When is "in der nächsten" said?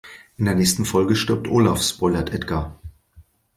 0.37-0.83